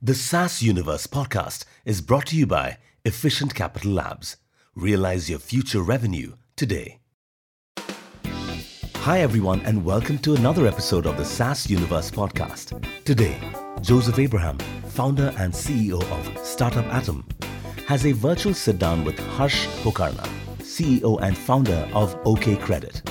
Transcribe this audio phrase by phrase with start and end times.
[0.00, 4.36] The SaaS Universe podcast is brought to you by Efficient Capital Labs.
[4.76, 7.00] Realize your future revenue today.
[8.98, 12.80] Hi, everyone, and welcome to another episode of the SaaS Universe podcast.
[13.04, 13.40] Today,
[13.80, 17.26] Joseph Abraham, founder and CEO of Startup Atom,
[17.88, 20.28] has a virtual sit down with Harsh Pokharna,
[20.60, 23.02] CEO and founder of OK Credit.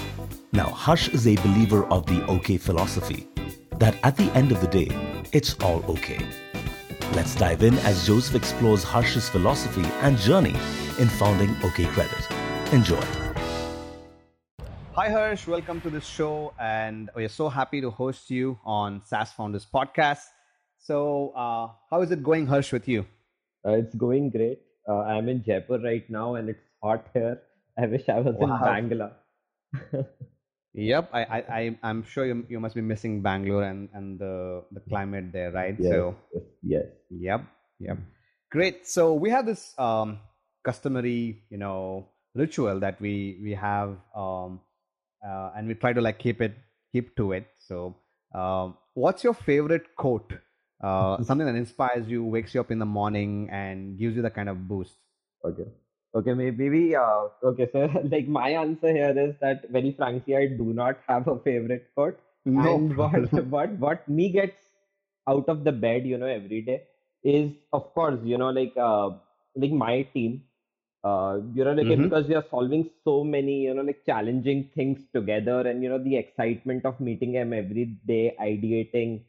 [0.53, 3.27] Now, Harsh is a believer of the OK philosophy
[3.71, 4.87] that at the end of the day,
[5.33, 6.25] it's all okay.
[7.13, 10.55] Let's dive in as Joseph explores Harsh's philosophy and journey
[10.99, 12.27] in founding OK Credit.
[12.73, 13.01] Enjoy.
[14.93, 15.47] Hi, Harsh.
[15.47, 16.53] Welcome to this show.
[16.59, 20.25] And we're so happy to host you on SaaS Founders Podcast.
[20.79, 23.05] So, uh, how is it going, Harsh, with you?
[23.65, 24.59] Uh, it's going great.
[24.87, 27.41] Uh, I'm in Jaipur right now and it's hot here.
[27.77, 28.55] I wish I was wow.
[28.55, 29.15] in Bangalore.
[30.77, 34.63] Yep, I, I, I I'm sure you, you must be missing Bangalore and, and the
[34.71, 35.75] the climate there, right?
[35.79, 36.15] Yes, so
[36.61, 37.41] yes, yep,
[37.79, 37.97] yep.
[38.51, 38.87] Great.
[38.87, 40.19] So we have this um,
[40.63, 44.61] customary, you know, ritual that we we have, um,
[45.25, 46.53] uh, and we try to like keep it
[46.93, 47.47] keep to it.
[47.57, 47.95] So,
[48.35, 50.31] um, what's your favorite quote?
[50.77, 54.29] Uh, something that inspires you, wakes you up in the morning, and gives you the
[54.29, 54.93] kind of boost.
[55.43, 55.65] Okay.
[56.17, 57.69] Okay, maybe uh, okay.
[57.71, 61.91] So, like my answer here is that very frankly, I do not have a favorite
[61.93, 62.19] quote.
[62.45, 62.75] No.
[62.75, 64.57] And what what what me gets
[65.27, 66.83] out of the bed, you know, every day
[67.23, 69.09] is of course, you know, like uh,
[69.55, 70.43] like my team.
[71.03, 72.03] Uh, you know, like mm-hmm.
[72.03, 76.03] because we are solving so many, you know, like challenging things together, and you know,
[76.03, 79.21] the excitement of meeting them every day, ideating,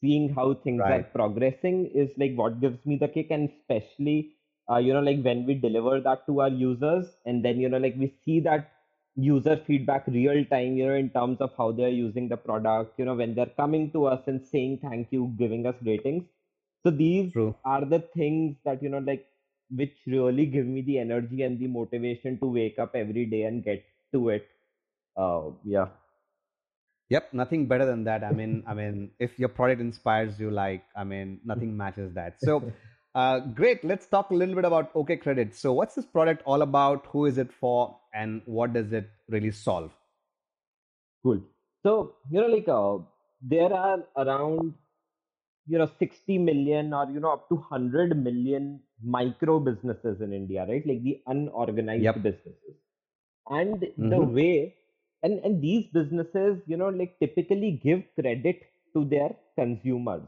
[0.00, 1.00] seeing how things right.
[1.00, 4.35] are progressing is like what gives me the kick, and especially
[4.70, 7.78] uh, you know like when we deliver that to our users and then you know
[7.78, 8.72] like we see that
[9.16, 13.04] user feedback real time you know in terms of how they're using the product you
[13.04, 16.24] know when they're coming to us and saying thank you giving us ratings
[16.86, 17.54] so these True.
[17.64, 19.26] are the things that you know like
[19.70, 23.64] which really give me the energy and the motivation to wake up every day and
[23.64, 24.46] get to it.
[25.16, 25.88] Uh yeah.
[27.08, 28.22] Yep nothing better than that.
[28.22, 32.40] I mean i mean if your product inspires you like i mean nothing matches that.
[32.40, 32.64] So
[33.16, 33.82] Uh, great.
[33.82, 35.54] Let's talk a little bit about OK Credit.
[35.54, 37.06] So, what's this product all about?
[37.12, 37.98] Who is it for?
[38.12, 39.90] And what does it really solve?
[41.22, 41.40] Cool.
[41.82, 42.98] So, you know, like uh,
[43.40, 44.74] there are around,
[45.66, 50.66] you know, 60 million or, you know, up to 100 million micro businesses in India,
[50.68, 50.86] right?
[50.86, 52.16] Like the unorganized yep.
[52.16, 52.76] businesses.
[53.48, 54.10] And mm-hmm.
[54.10, 54.74] the way,
[55.22, 58.60] and, and these businesses, you know, like typically give credit
[58.94, 60.22] to their consumers,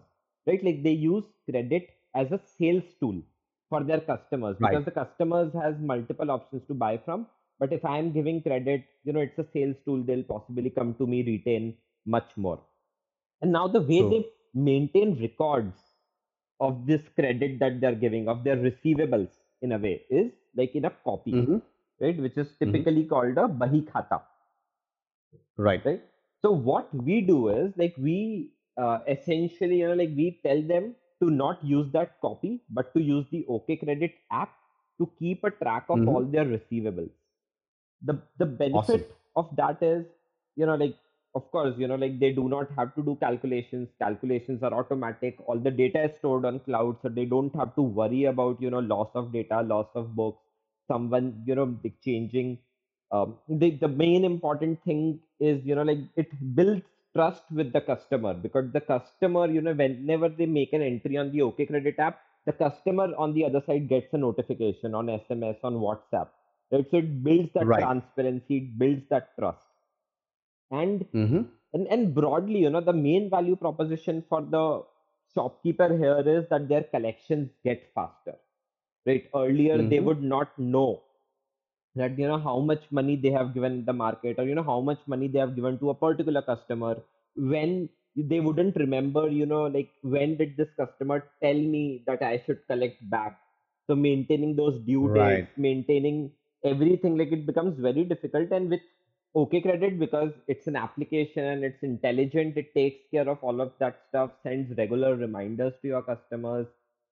[0.46, 0.64] right?
[0.64, 3.20] Like they use credit as a sales tool
[3.68, 4.84] for their customers because right.
[4.84, 7.26] the customers has multiple options to buy from
[7.58, 11.06] but if i'm giving credit you know it's a sales tool they'll possibly come to
[11.06, 11.74] me retain
[12.06, 12.60] much more
[13.42, 14.24] and now the way they
[14.54, 15.78] maintain records
[16.60, 19.28] of this credit that they're giving of their receivables
[19.62, 21.58] in a way is like in a copy mm-hmm.
[22.00, 22.72] right which is mm-hmm.
[22.72, 23.14] typically mm-hmm.
[23.14, 24.20] called a bahi khata
[25.56, 26.02] right right
[26.42, 30.94] so what we do is like we uh, essentially you know like we tell them
[31.22, 34.52] to not use that copy, but to use the OK Credit app
[34.98, 36.08] to keep a track of mm-hmm.
[36.08, 37.10] all their receivables.
[38.02, 39.04] The the benefit awesome.
[39.36, 40.06] of that is,
[40.56, 40.96] you know, like
[41.34, 43.88] of course, you know, like they do not have to do calculations.
[43.98, 45.36] Calculations are automatic.
[45.46, 48.70] All the data is stored on cloud, so they don't have to worry about, you
[48.70, 50.42] know, loss of data, loss of books,
[50.86, 52.58] someone, you know, changing.
[53.10, 56.82] Um, the the main important thing is, you know, like it builds
[57.18, 61.32] trust with the customer because the customer, you know, whenever they make an entry on
[61.32, 65.56] the OK Credit app, the customer on the other side gets a notification on SMS,
[65.64, 66.28] on WhatsApp.
[66.70, 66.86] Right?
[66.90, 67.80] So it builds that right.
[67.80, 69.66] transparency, it builds that trust.
[70.70, 71.42] And, mm-hmm.
[71.72, 74.82] and and broadly, you know, the main value proposition for the
[75.34, 78.36] shopkeeper here is that their collections get faster.
[79.06, 79.28] Right?
[79.34, 79.88] Earlier mm-hmm.
[79.88, 81.02] they would not know
[81.98, 84.80] that you know how much money they have given the market or you know how
[84.80, 86.96] much money they have given to a particular customer
[87.36, 92.42] when they wouldn't remember you know like when did this customer tell me that i
[92.44, 93.38] should collect back
[93.86, 95.36] so maintaining those due right.
[95.36, 96.30] dates maintaining
[96.64, 98.80] everything like it becomes very difficult and with
[99.36, 103.72] okay credit because it's an application and it's intelligent it takes care of all of
[103.78, 106.66] that stuff sends regular reminders to your customers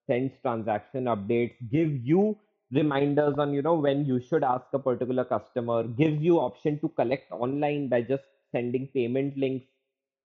[0.07, 2.35] sends transaction updates give you
[2.71, 6.89] reminders on you know when you should ask a particular customer gives you option to
[6.89, 9.65] collect online by just sending payment links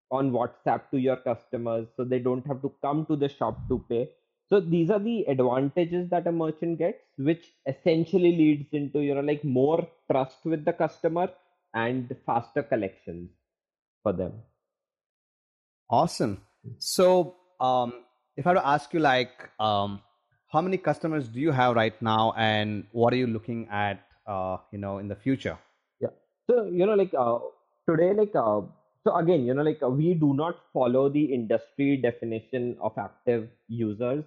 [0.09, 3.83] on whatsapp to your customers so they don't have to come to the shop to
[3.87, 4.09] pay.
[4.49, 9.21] So these are the advantages that a merchant gets which essentially leads into you know
[9.21, 11.29] like more trust with the customer
[11.73, 13.29] and faster collections
[14.03, 14.33] for them.
[15.89, 16.41] Awesome.
[16.79, 17.93] So um
[18.37, 20.01] if I were to ask you, like, um,
[20.51, 24.57] how many customers do you have right now, and what are you looking at, uh,
[24.71, 25.57] you know, in the future?
[25.99, 26.09] Yeah.
[26.49, 27.39] So you know, like uh,
[27.89, 28.61] today, like uh,
[29.03, 33.49] so again, you know, like uh, we do not follow the industry definition of active
[33.67, 34.23] users,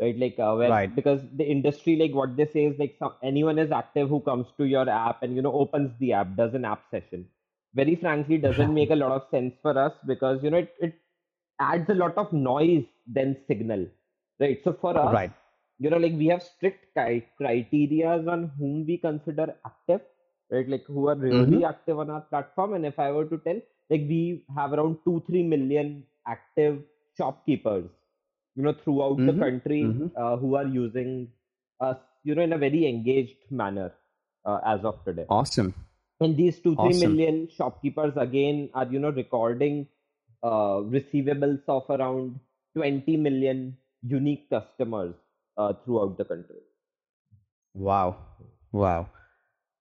[0.00, 0.16] right?
[0.18, 0.92] Like uh, where Right.
[0.94, 4.46] because the industry, like what they say is like some, anyone is active who comes
[4.58, 7.26] to your app and you know opens the app, does an app session.
[7.74, 10.94] Very frankly, doesn't make a lot of sense for us because you know it, it
[11.60, 13.86] adds a lot of noise than signal,
[14.40, 14.60] right?
[14.64, 15.32] So for us, Right.
[15.82, 20.00] You know like we have strict cri- criterias on whom we consider active
[20.50, 21.68] right like who are really Mm-hmm.
[21.72, 24.20] active on our platform and if i were to tell like we
[24.58, 25.90] have around 2 3 million
[26.36, 26.78] active
[27.18, 27.86] shopkeepers
[28.56, 29.44] you know throughout the Mm-hmm.
[29.44, 30.10] country Mhm.
[30.16, 31.12] uh, who are using
[31.80, 33.90] us you know in a very engaged manner
[34.46, 35.74] uh, as of today Awesome.
[36.20, 37.04] and these two three Awesome.
[37.04, 39.86] million shopkeepers again are you know recording
[40.42, 42.38] uh, receivables of around
[42.74, 45.14] 20 million unique customers
[45.58, 46.60] uh, throughout the country
[47.74, 48.16] Wow.
[48.72, 49.08] Wow.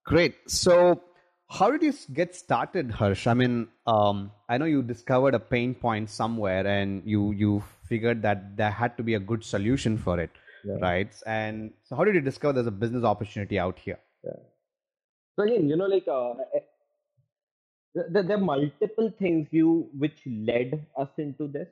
[0.05, 0.35] Great.
[0.47, 1.01] So,
[1.49, 3.27] how did you get started, Harsh?
[3.27, 8.21] I mean, um, I know you discovered a pain point somewhere, and you you figured
[8.23, 10.31] that there had to be a good solution for it,
[10.63, 10.77] Yeah.
[10.81, 11.13] right?
[11.25, 13.99] And so, how did you discover there's a business opportunity out here?
[15.35, 16.33] so again you know like uh,
[17.95, 21.67] there, there are multiple things you which led us into this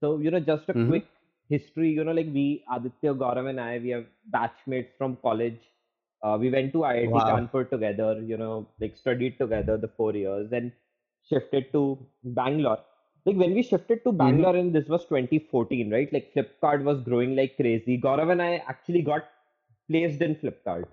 [0.00, 0.86] so you know just a Mhm.
[0.86, 1.06] quick
[1.48, 2.46] history you know like we
[2.76, 4.06] aditya gaurav and i we have
[4.36, 5.60] batchmates from college.
[6.22, 7.28] Uh, we went to iit Wow.
[7.28, 10.72] kanpur together you know like studied together the four years and
[11.28, 11.82] shifted to
[12.24, 12.78] bangalore.
[13.26, 16.12] Like when we shifted to bangalore and this was 2014 right?
[16.12, 17.98] Like flipkart was growing like crazy.
[18.00, 19.24] Gaurav and i actually got
[19.90, 20.86] placed in flipkart.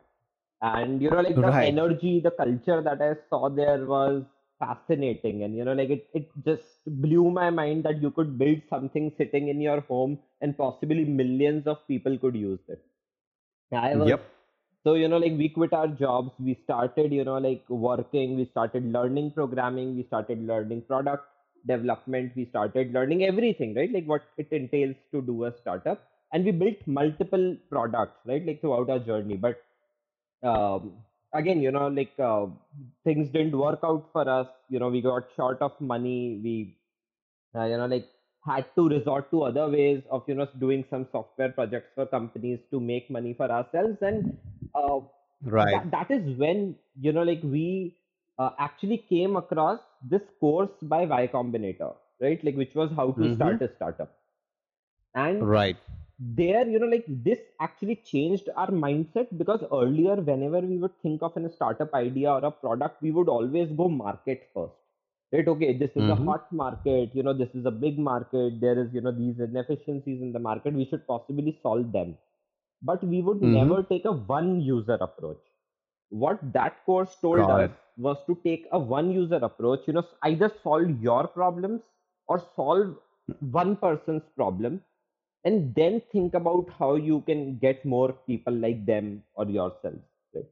[0.61, 1.71] And you know like the Right.
[1.71, 4.23] energy the culture that i saw there was
[4.61, 5.43] fascinating.
[5.43, 9.11] And you know like it, it just blew my mind that you could build something
[9.17, 12.85] sitting in your home and possibly millions of people could use it.
[13.73, 14.21] I was Yep.
[14.83, 16.31] so you know like we quit our jobs.
[16.39, 18.37] We started you know like working.
[18.37, 19.95] We started learning programming.
[19.97, 21.27] We started learning product
[21.67, 22.33] development.
[22.35, 23.91] We started learning everything right?
[23.91, 26.07] Like what it entails to do a startup.
[26.33, 29.37] And we built multiple products right like throughout our journey.
[29.37, 29.61] But
[30.43, 30.93] um,
[31.33, 32.45] again you know like uh,
[33.03, 36.55] things didn't work out for us you know we got short of money we
[37.55, 38.07] uh, you know like
[38.45, 42.59] had to resort to other ways of you know doing some software projects for companies
[42.71, 44.25] to make money for ourselves and
[44.75, 44.99] uh,
[45.43, 45.83] Right.
[45.83, 47.97] that, that is when you know like we
[48.39, 49.79] uh, actually came across
[50.09, 53.31] this course by y combinator right like which was how to Mhm.
[53.35, 54.17] start a startup
[55.15, 55.77] and Right.
[56.21, 61.21] There you know like this actually changed our mindset because earlier whenever we would think
[61.23, 64.75] of a startup idea or a product we would always go market first.
[65.33, 65.47] Right?
[65.47, 66.09] Okay this is Mhm.
[66.09, 69.39] a hot market you know this is a big market there is you know these
[69.39, 72.17] inefficiencies in the market we should possibly solve them.
[72.81, 73.41] But we would Mhm.
[73.41, 75.41] never take a one user approach.
[76.09, 80.05] What that course told Got us was to take a one user approach you know
[80.23, 81.81] either solve your problems
[82.27, 82.95] or solve
[83.39, 84.83] one person's problem
[85.43, 90.01] and then think about how you can get more people like them or yourself
[90.35, 90.49] right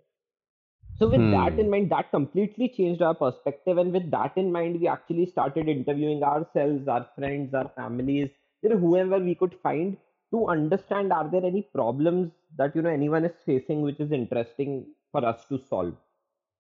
[0.98, 1.64] so with that Hmm.
[1.64, 5.68] in mind that completely changed our perspective and with that in mind we actually started
[5.74, 8.30] interviewing ourselves our friends our families
[8.62, 9.98] you know whoever we could find
[10.32, 14.76] to understand are there any problems that you know anyone is facing which is interesting
[15.12, 15.96] for us to solve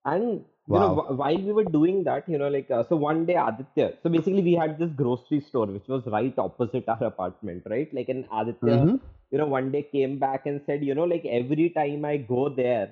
[0.05, 0.89] and you know
[1.21, 4.43] while we were doing that you know like uh, so one day aditya so basically
[4.49, 8.79] we had this grocery store which was right opposite our apartment right like and aditya
[8.79, 8.99] Mhm.
[9.31, 12.49] you know one day came back and said you know like every time i go
[12.61, 12.87] there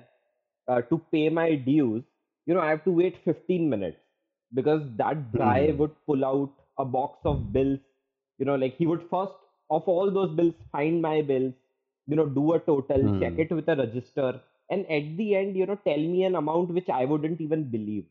[0.68, 2.04] uh, to pay my dues
[2.46, 4.00] you know i have to wait 15 minutes
[4.54, 5.78] because that guy Hmm.
[5.80, 7.80] would pull out a box of bills
[8.38, 9.38] you know like he would first
[9.70, 11.54] of all those bills find my bills
[12.06, 13.44] you know do a total check Hmm.
[13.44, 16.88] it with a register and at the end you know tell me an amount which
[16.90, 18.06] i wouldn't even believe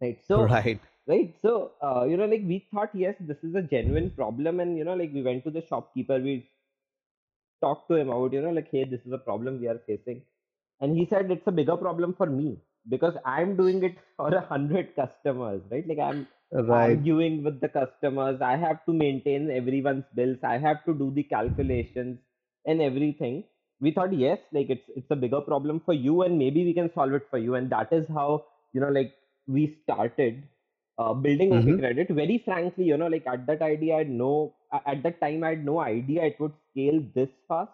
[0.00, 0.18] right?
[0.26, 0.80] So Right.
[1.06, 4.78] right so uh, you know like we thought yes this is a genuine problem and
[4.78, 6.50] you know like we went to the shopkeeper we
[7.60, 10.22] talked to him about you know like hey this is a problem we are facing.
[10.80, 14.40] And he said it's a bigger problem for me because i'm doing it for a
[14.46, 15.86] hundred customers right?
[15.88, 17.02] Like i'm Right.
[17.06, 18.40] arguing with the customers.
[18.40, 20.38] I have to maintain everyone's bills.
[20.42, 22.18] I have to do the calculations
[22.66, 23.44] and everything
[23.80, 26.90] we thought yes like it's it's a bigger problem for you and maybe we can
[26.94, 29.14] solve it for you and that is how you know like
[29.46, 30.42] we started
[30.98, 31.78] uh, building Mhm.
[31.78, 32.08] Credit.
[32.10, 34.54] Very frankly, you know, like at that idea, I had no
[34.86, 37.72] at that time I had no idea it would scale this fast.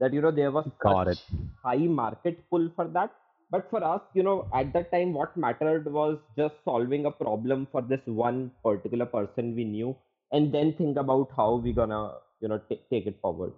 [0.00, 1.20] That you know there was Got such
[1.62, 3.12] high market pull for that.
[3.50, 7.66] But for us, you know, at that time, what mattered was just solving a problem
[7.70, 9.96] for this one particular person we knew,
[10.32, 13.54] and then think about how we're gonna you know t- take it forward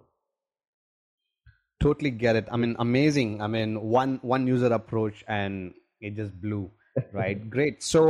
[1.87, 2.47] totally get it.
[2.51, 3.41] I mean amazing.
[3.41, 6.69] I mean one one user approach and it just blew
[7.11, 7.49] right?
[7.55, 7.83] Great.
[7.83, 8.01] So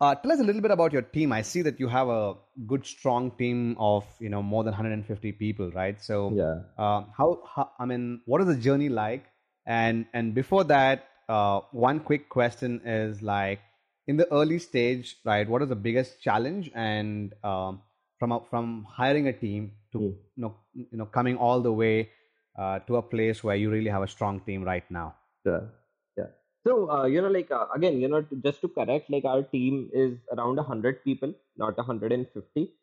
[0.00, 1.32] uh, tell us a little bit about your team.
[1.32, 2.34] I see that you have a
[2.66, 6.02] good strong team of you know more than 150 people right?
[6.02, 6.54] So yeah.
[6.78, 9.26] uh, how, how i mean what is the journey like?
[9.66, 13.60] And and before that uh, one quick question is like
[14.06, 16.70] in the early stage right what is the biggest challenge?
[16.74, 17.82] And um,
[18.18, 20.10] from a, from hiring a team to Mm.
[20.36, 22.10] you know you know coming all the way
[22.56, 25.14] uh, to a place where you really have a strong team right now
[25.44, 25.70] Sure.
[26.16, 26.26] Yeah.
[26.66, 29.42] So, uh, you know, like, uh, again, you know, to, just to correct, like, our
[29.42, 32.74] team is around 100 people, not 150.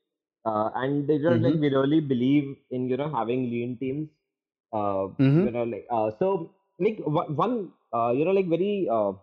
[0.46, 1.60] Uh, and they just, like, Mhm.
[1.60, 4.10] we really believe in, you know, having lean teams.
[4.74, 5.48] Uh, Mhm.
[5.48, 9.14] you know, like, uh, so, like, one, one, uh, you know, like, very, uh,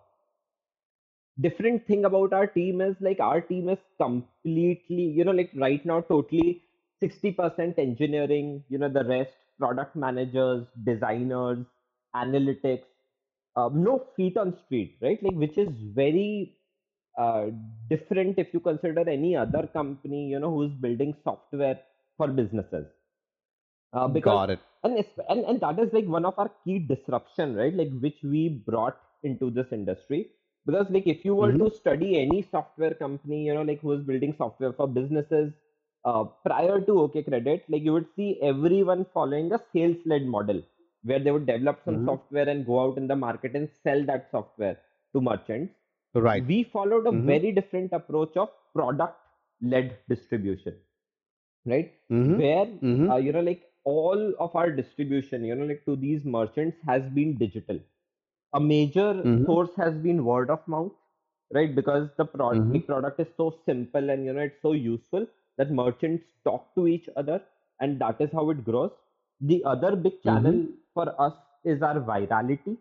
[1.40, 5.84] different thing about our team is like our team is completely you know like right
[5.84, 6.62] now totally
[7.00, 11.64] 60% engineering you know the rest product managers designers
[12.14, 12.84] analytics
[13.56, 15.22] um, no feet on street right?
[15.22, 16.56] Like which is very
[17.18, 17.46] uh,
[17.88, 21.80] different if you consider any other company you know who's building software
[22.16, 22.86] for businesses.
[23.92, 24.60] Uh, because got it.
[24.82, 27.74] and, and and that is like one of our key disruption right?
[27.74, 30.30] Like which we brought into this industry.
[30.66, 31.54] Because like if you were Mhm.
[31.54, 35.52] to study any software company you know like who is building software for businesses
[36.04, 40.60] uh, prior to okay credit like you would see everyone following a sales led model
[41.02, 42.08] where they would develop some Mhm.
[42.08, 44.76] software and go out in the market and sell that software
[45.12, 45.74] to merchants
[46.14, 47.32] right we followed a Mhm.
[47.32, 49.18] very different approach of product
[49.74, 50.74] led distribution
[51.66, 52.40] right Mhm.
[52.40, 53.10] where Mhm.
[53.10, 57.02] uh, you know like all of our distribution you know like to these merchants has
[57.18, 57.78] been digital
[58.54, 59.46] a major Mhm.
[59.46, 60.92] source has been word of mouth
[61.58, 62.72] right because the product Mhm.
[62.72, 65.26] the product is so simple and you know it's so useful
[65.58, 67.40] that merchants talk to each other
[67.80, 68.92] and that is how it grows
[69.40, 70.60] the other big channel
[70.94, 71.34] for us
[71.64, 72.76] is our virality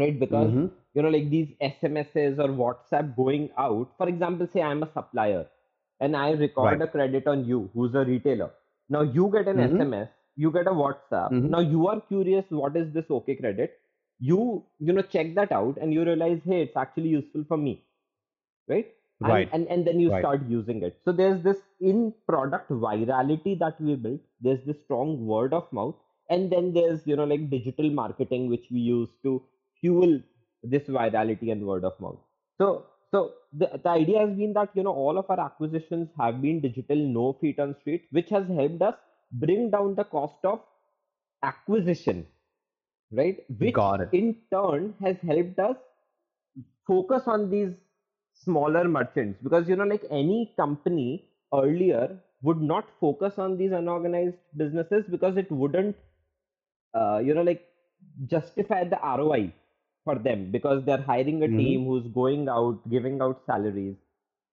[0.00, 0.70] right because Mhm.
[0.94, 5.44] you know like these smss or whatsapp going out for example say i'm a supplier
[6.00, 6.86] and i record Right.
[6.86, 8.50] a credit on you who's a retailer
[8.96, 9.68] now you get an Mhm.
[9.68, 11.56] sms you get a whatsapp Mhm.
[11.56, 13.78] now you are curious what is this okay credit
[14.30, 14.40] you
[14.78, 17.74] you know check that out and you realize hey it's actually useful for me
[18.68, 19.48] right and, Right.
[19.52, 20.20] and and then you Right.
[20.20, 25.26] start using it so there's this in product virality that we built there's this strong
[25.26, 25.96] word of mouth
[26.30, 29.42] and then there's you know like digital marketing which we use to
[29.80, 30.20] fuel
[30.62, 32.20] this virality and word of mouth
[32.58, 36.40] so so the, the idea has been that you know all of our acquisitions have
[36.42, 38.96] been digital no feet on street which has helped us
[39.32, 40.60] bring down the cost of
[41.42, 42.26] acquisition
[43.12, 44.10] right which Got it.
[44.12, 45.76] in turn has helped us
[46.86, 47.74] focus on these
[48.44, 54.38] smaller merchants because you know like any company earlier would not focus on these unorganized
[54.56, 55.96] businesses because it wouldn't
[56.94, 57.62] uh, you know like
[58.26, 59.52] justify the roi
[60.04, 61.58] for them because they're hiring a Mhm.
[61.60, 63.96] team who's going out giving out salaries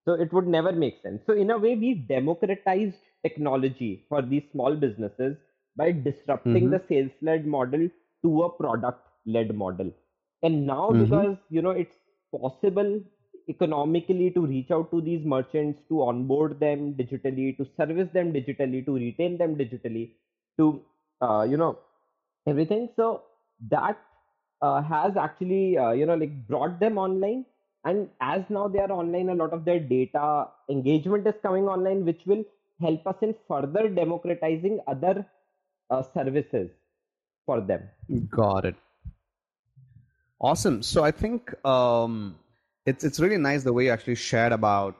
[0.06, 4.44] so it would never make sense so in a way we democratized technology for these
[4.51, 5.38] small businesses
[5.75, 6.75] by disrupting Mhm.
[6.75, 7.88] the sales led model
[8.24, 9.92] to a product led model
[10.44, 11.25] and now Mhm.
[11.34, 11.98] because you know it's
[12.38, 12.92] possible
[13.50, 18.84] economically to reach out to these merchants to onboard them digitally to service them digitally
[18.86, 20.12] to retain them digitally
[20.58, 20.82] to
[21.22, 21.78] uh, you know
[22.48, 23.24] everything so
[23.70, 23.98] that
[24.62, 27.46] uh, has actually uh, you know like brought them online
[27.84, 32.06] and as now they are online a lot of their data engagement is coming online
[32.06, 32.44] which will
[32.82, 35.25] help us in further democratizing other
[35.92, 36.70] uh, services
[37.46, 37.82] for them
[38.30, 38.75] Got it.
[40.40, 40.84] Awesome.
[40.84, 42.36] So I think um,
[42.86, 44.96] it's it's really nice the way you actually shared about.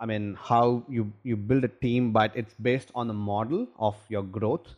[0.00, 3.96] I mean, how you you build a team, but it's based on the model of
[4.08, 4.68] your growth,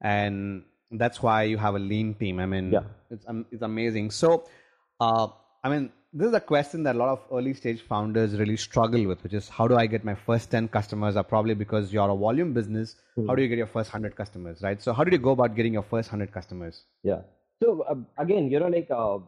[0.00, 2.40] and that's why you have a lean team.
[2.40, 2.84] I mean, Yeah.
[3.10, 4.10] it's um, it's amazing.
[4.10, 4.44] So,
[5.00, 5.28] uh,
[5.62, 9.06] I mean, this is a question that a lot of early stage founders really struggle
[9.06, 11.16] with, which is how do I get my first ten customers?
[11.16, 12.96] Are probably because you're a volume business.
[13.26, 14.82] How do you get your first hundred customers, right?
[14.82, 16.84] So, how did you go about getting your first hundred customers?
[17.02, 17.20] Yeah.
[17.62, 19.18] So uh, again, you know, like uh,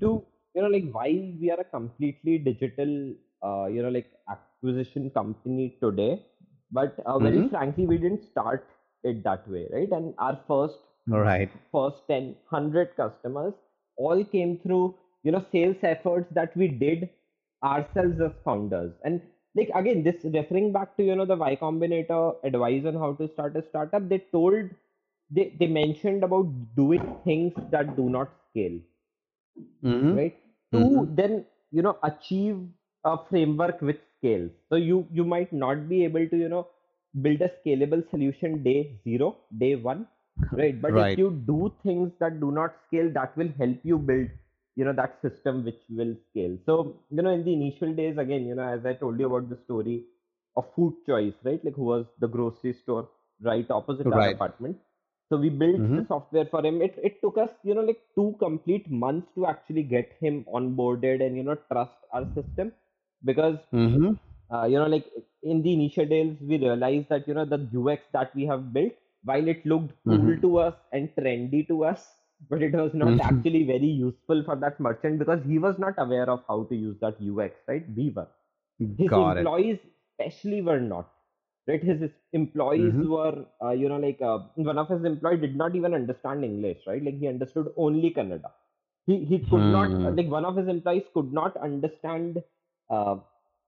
[0.00, 5.10] to you know, like while we are a completely digital, uh, you know, like acquisition
[5.10, 6.22] company today,
[6.70, 7.50] but uh, very Mhm.
[7.50, 8.66] frankly, we didn't start
[9.04, 9.90] it that way, right?
[9.90, 10.78] And our first
[11.12, 11.50] All right.
[11.72, 13.54] first 10 100 customers
[13.96, 17.08] all came through you know sales efforts that we did
[17.64, 19.20] ourselves as founders and
[19.54, 23.28] like again this referring back to you know the y combinator advice on how to
[23.34, 24.70] start a startup they told
[25.30, 28.78] they, they mentioned about doing things that do not scale
[29.82, 30.18] Mhm.
[30.18, 30.36] right
[30.72, 31.10] to Mhm.
[31.20, 32.58] then you know achieve
[33.04, 36.66] a framework with scale so you you might not be able to you know
[37.22, 40.06] build a scalable solution day zero, day one,
[40.54, 40.80] right?
[40.80, 41.14] But Right.
[41.14, 44.28] if you do things that do not scale, that will help you build,
[44.76, 46.56] you know, that system which will scale.
[46.66, 49.48] So, you know, in the initial days, again, you know, as I told you about
[49.50, 50.04] the story
[50.56, 51.64] of food choice, right?
[51.64, 53.08] Like who was the grocery store
[53.42, 54.78] right opposite our apartment.
[55.30, 56.08] So we built the Mhm.
[56.08, 56.82] software for him.
[56.82, 61.24] It it took us, you know, like two complete months to actually get him onboarded
[61.26, 62.72] and you know trust our system
[63.24, 64.12] because Mm-hmm.
[64.50, 65.06] uh, you know like
[65.42, 68.92] in the initial days we realized that you know the UX that we have built
[69.24, 70.46] while it looked cool Mhm.
[70.46, 72.06] to us and trendy to us
[72.50, 73.20] but it was not Mhm.
[73.20, 76.98] actually very useful for that merchant because he was not aware of how to use
[77.00, 78.28] that UX right we were
[78.98, 79.50] his Got it.
[79.56, 79.78] employees
[80.18, 81.12] especially were not
[81.66, 81.82] right?
[81.82, 83.08] His employees Mhm.
[83.14, 86.80] were uh, you know like uh, one of his employees did not even understand english
[86.86, 87.02] right?
[87.02, 88.50] Like he understood only kannada.
[89.06, 90.14] He he could not Hmm.
[90.18, 92.42] like one of his employees could not understand
[92.90, 93.16] uh,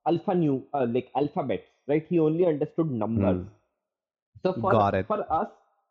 [0.07, 2.07] alpha new uh, like alphabets right?
[2.09, 3.41] He only understood numbers.
[3.41, 3.49] Hmm.
[4.43, 4.73] so for
[5.09, 5.51] for us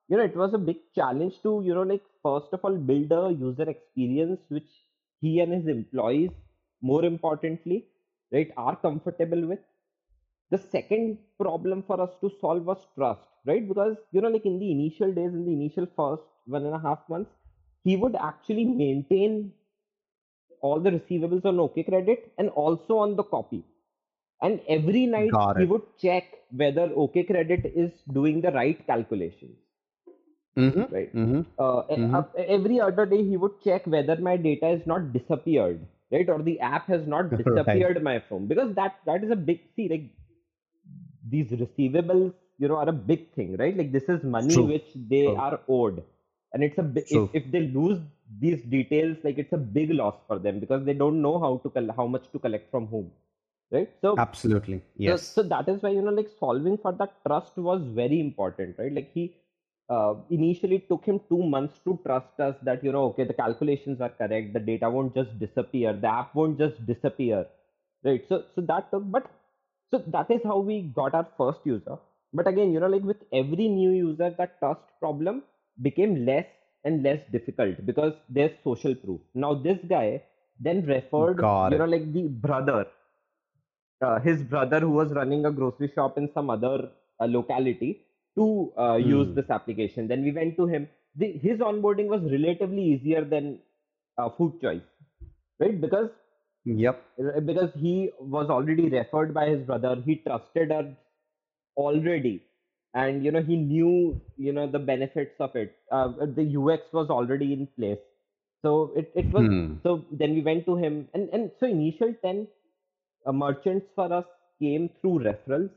[0.09, 3.11] you know it was a big challenge to you know like first of all build
[3.19, 4.71] a user experience which
[5.23, 6.31] he and his employees
[6.91, 7.77] more importantly
[8.35, 9.63] right are comfortable with
[10.51, 14.59] the second problem for us to solve was trust right because you know like in
[14.59, 17.31] the initial days in the initial first one and a half months
[17.83, 19.53] he would actually maintain
[20.61, 23.63] all the receivables on okay credit and also on the copy
[24.41, 25.71] and every night Got he it.
[25.73, 29.57] would check whether okay credit is doing the right calculations
[30.57, 30.83] Mm-hmm.
[30.89, 31.41] right Mm-hmm.
[31.59, 36.29] uh, uh, every other day he would check whether my data is not disappeared right
[36.29, 37.89] or the app has not Right.
[37.89, 40.09] disappeared my phone because that that is a big see like
[41.29, 44.65] these receivables you know are a big thing right like this is money True.
[44.65, 45.35] which they True.
[45.35, 46.03] are owed
[46.53, 47.99] and it's a if, if they lose
[48.39, 51.69] these details like it's a big loss for them because they don't know how to
[51.69, 53.11] col- how much to collect from whom
[53.71, 54.77] right so Absolutely.
[54.77, 55.21] so, Yes.
[55.21, 58.93] so that is why you know like solving for that trust was very important right
[58.93, 59.35] like he
[59.89, 63.99] uh, initially took him two months to trust us that you know okay the calculations
[64.01, 67.45] are correct the data won't just disappear the app won't just disappear
[68.03, 69.29] right so so that took but
[69.91, 71.97] so that is how we got our first user.
[72.33, 75.43] But again you know like with every new user that trust problem
[75.81, 76.47] became less
[76.85, 79.21] and less difficult because there's social proof.
[79.35, 80.23] Now this guy
[80.59, 82.85] then referred you know like the brother
[84.01, 88.71] uh, his brother who was running a grocery shop in some other uh, locality to
[88.77, 89.35] uh, use Hmm.
[89.35, 90.07] this application.
[90.07, 90.87] Then we went to him.
[91.15, 93.59] The, his onboarding was relatively easier than
[94.17, 94.81] uh, food choice
[95.59, 95.79] right?
[95.79, 96.09] Because
[96.65, 97.01] Yep.
[97.45, 100.85] because he was already referred by his brother he trusted us
[101.77, 102.43] already
[102.93, 106.07] and you know he knew you know the benefits of it uh,
[106.39, 107.99] the ux was already in place
[108.61, 109.81] so it, it was Hmm.
[109.83, 112.47] so then we went to him and and so initial 10
[113.25, 114.25] uh, merchants for us
[114.59, 115.71] came through referrals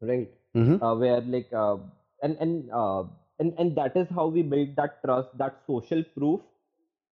[0.00, 0.76] right Mm-hmm.
[0.80, 1.76] uh, where like uh,
[2.22, 3.02] and and uh,
[3.38, 6.40] and and that is how we built that trust that social proof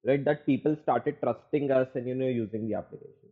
[0.06, 3.30] right that people started trusting us and you know using the application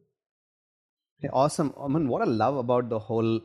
[1.33, 1.75] awesome.
[1.81, 3.41] I mean, what I love about the whole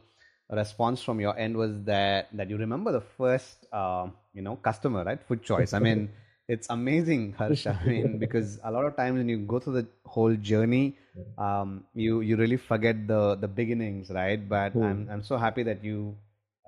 [0.49, 5.03] response from your end was that that you remember the first, uh, you know, customer,
[5.03, 5.21] right?
[5.27, 5.73] Food choice.
[5.73, 6.09] I mean,
[6.47, 7.67] it's amazing, Harsh.
[7.67, 10.97] I mean, because a lot of times when you go through the whole journey,
[11.37, 14.41] um, you you really forget the the beginnings, right?
[14.47, 14.81] But Hmm.
[14.81, 16.15] I'm I'm so happy that you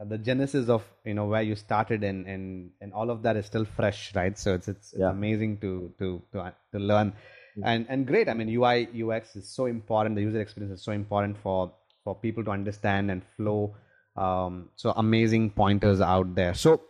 [0.06, 3.46] the genesis of you know where you started and and and all of that is
[3.46, 4.38] still fresh, right?
[4.38, 5.10] So it's it's, it's Yeah.
[5.10, 7.14] amazing to to to uh, to learn.
[7.64, 10.16] And and great i mean ui ux is so important.
[10.16, 11.74] The user experience is so important for
[12.06, 13.76] for people to understand and flow
[14.16, 16.54] um, so amazing pointers out there.
[16.54, 16.82] So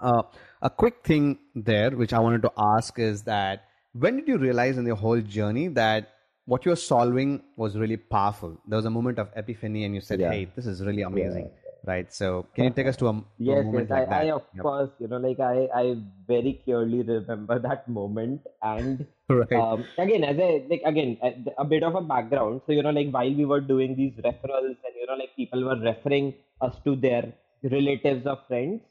[0.00, 0.22] uh,
[0.62, 4.78] a quick thing there which i wanted to ask is that when did you realize
[4.78, 6.14] in your whole journey that
[6.46, 8.58] what you're solving was really powerful?
[8.66, 10.30] There was a moment of epiphany and you said Yeah.
[10.30, 11.50] hey this is really amazing
[11.90, 13.14] right so can you take us to a,
[13.46, 14.66] to a yes moment yes like I, I of Yep.
[14.66, 15.96] course you know like i i
[16.26, 21.64] very clearly remember that moment and right um, again as a like again a, a
[21.64, 24.94] bit of a background so you know like while we were doing these referrals and
[25.00, 28.82] you know like people were referring us to their relatives or friends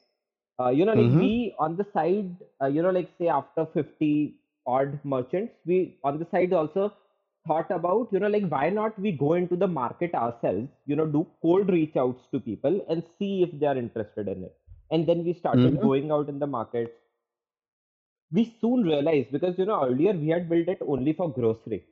[0.60, 1.20] uh, you know like Mhm.
[1.20, 6.18] we on the side uh, you know like say after 50 odd merchants we on
[6.20, 6.92] the side also
[7.48, 11.06] thought about you know like why not we go into the market ourselves you know
[11.16, 14.56] do cold reach outs to people and see if they are interested in it.
[14.92, 15.90] And then we started Mhm.
[15.90, 16.94] going out in the market.
[18.32, 21.84] We soon realized because you know earlier we had built it only for grocery.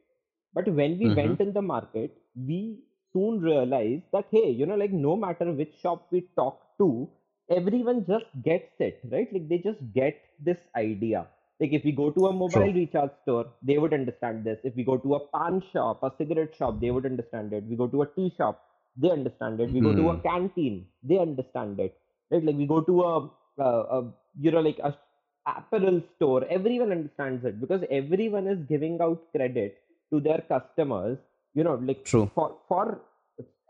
[0.54, 1.38] But when we Mhm.
[1.38, 5.74] went in the market we soon realized that hey you know like no matter which
[5.76, 7.10] shop we talk to
[7.50, 9.32] everyone just gets it right?
[9.32, 11.28] Like they just get this idea
[11.60, 12.74] like if we go to a mobile True.
[12.80, 16.56] recharge store they would understand this if we go to a pan shop a cigarette
[16.56, 18.62] shop they would understand it we go to a tea shop
[18.98, 19.72] they understand it.
[19.72, 20.22] We go to a Hmm.
[20.22, 21.98] canteen, they understand it.
[22.32, 22.44] Right?
[22.44, 24.98] Like we go to a, a, a you know like a
[25.46, 29.78] apparel store, everyone understands it because everyone is giving out credit
[30.14, 31.18] to their customers.
[31.54, 32.32] You know, like True.
[32.36, 33.02] for for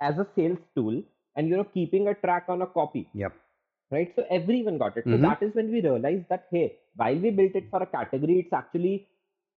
[0.02, 1.02] as a sales tool,
[1.36, 3.34] and you know keeping a track on a copy Yep.
[3.92, 4.12] Right?
[4.16, 5.08] So everyone got it.
[5.10, 5.26] So Mhm.
[5.26, 8.54] that is when we realized that hey, while we built it for a category, it's
[8.54, 9.08] actually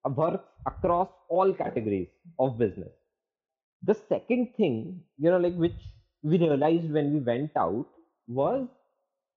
[0.05, 2.93] works across all categories of business.
[3.83, 5.81] The second thing, you know, like which
[6.23, 7.87] we realized when we went out
[8.29, 8.69] was,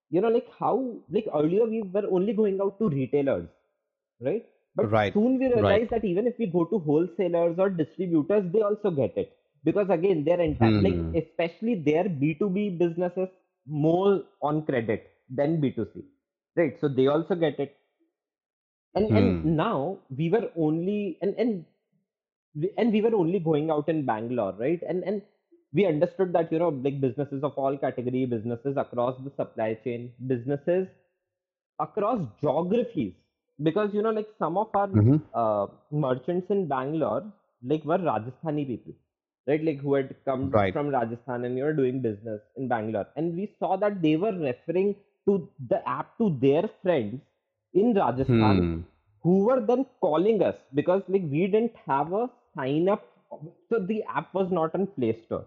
[0.09, 3.47] you know, like how like earlier we were only going out to retailers,
[4.21, 4.45] right?
[4.75, 5.53] But Right, soon we right.
[5.53, 9.89] realized that even if we go to wholesalers or distributors, they also get it because
[9.89, 10.81] again, they're entire Hmm.
[10.81, 13.29] like especially their B two B businesses
[13.65, 16.03] more on credit than B two C,
[16.55, 16.77] right?
[16.79, 17.77] So they also get it,
[18.95, 19.41] and Hmm.
[19.43, 21.65] and now we were only and and
[22.55, 24.81] we- and we were only going out in Bangalore, right?
[24.87, 25.21] And and
[25.73, 30.13] we understood that you know like businesses of all category, businesses across the supply chain,
[30.27, 30.87] businesses
[31.79, 33.13] across geographies,
[33.69, 35.21] because you know like some of our Mhm.
[35.33, 37.23] uh, merchants in Bangalore
[37.63, 38.93] like were Rajasthani people,
[39.47, 39.63] right?
[39.63, 40.73] Like who had come Right.
[40.73, 44.33] from Rajasthan and you know doing business in Bangalore, and we saw that they were
[44.33, 44.95] referring
[45.27, 47.21] to the app to their friends
[47.73, 48.81] in Rajasthan Hmm.
[49.23, 53.07] who were then calling us because like we didn't have a sign up
[53.69, 55.45] so the app was not on play store